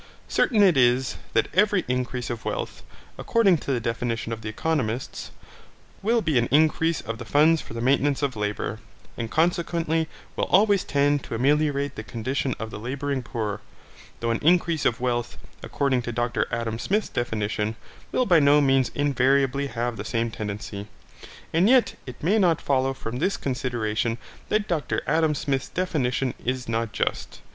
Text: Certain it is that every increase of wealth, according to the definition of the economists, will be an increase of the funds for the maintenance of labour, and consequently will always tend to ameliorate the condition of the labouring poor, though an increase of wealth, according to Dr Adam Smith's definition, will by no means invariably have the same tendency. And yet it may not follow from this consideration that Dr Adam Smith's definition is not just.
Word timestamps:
Certain 0.27 0.63
it 0.63 0.77
is 0.77 1.17
that 1.33 1.47
every 1.53 1.85
increase 1.87 2.31
of 2.31 2.43
wealth, 2.43 2.81
according 3.19 3.55
to 3.59 3.71
the 3.71 3.79
definition 3.79 4.33
of 4.33 4.41
the 4.41 4.49
economists, 4.49 5.29
will 6.01 6.23
be 6.23 6.39
an 6.39 6.47
increase 6.49 7.01
of 7.01 7.19
the 7.19 7.23
funds 7.23 7.61
for 7.61 7.75
the 7.75 7.81
maintenance 7.81 8.23
of 8.23 8.35
labour, 8.35 8.79
and 9.15 9.29
consequently 9.29 10.07
will 10.35 10.45
always 10.49 10.83
tend 10.83 11.23
to 11.23 11.35
ameliorate 11.35 11.93
the 11.93 12.03
condition 12.03 12.55
of 12.57 12.71
the 12.71 12.79
labouring 12.79 13.21
poor, 13.21 13.61
though 14.21 14.31
an 14.31 14.39
increase 14.39 14.85
of 14.87 14.99
wealth, 14.99 15.37
according 15.61 16.01
to 16.01 16.11
Dr 16.11 16.47
Adam 16.51 16.79
Smith's 16.79 17.07
definition, 17.09 17.75
will 18.11 18.25
by 18.25 18.39
no 18.39 18.59
means 18.59 18.89
invariably 18.95 19.67
have 19.67 19.97
the 19.97 20.03
same 20.03 20.31
tendency. 20.31 20.87
And 21.53 21.69
yet 21.69 21.93
it 22.07 22.23
may 22.23 22.39
not 22.39 22.59
follow 22.59 22.95
from 22.95 23.19
this 23.19 23.37
consideration 23.37 24.17
that 24.49 24.67
Dr 24.67 25.03
Adam 25.05 25.35
Smith's 25.35 25.69
definition 25.69 26.33
is 26.43 26.67
not 26.67 26.91
just. 26.91 27.41